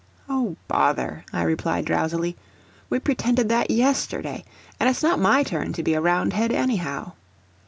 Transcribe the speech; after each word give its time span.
"O 0.27 0.55
bother," 0.67 1.23
I 1.31 1.43
replied 1.43 1.85
drowsily, 1.85 2.35
"we 2.89 2.97
pretended 2.97 3.49
that 3.49 3.69
yesterday; 3.69 4.43
and 4.79 4.89
it's 4.89 5.03
not 5.03 5.19
my 5.19 5.43
turn 5.43 5.73
to 5.73 5.83
be 5.83 5.93
a 5.93 6.01
Roundhead, 6.01 6.51
anyhow." 6.51 7.11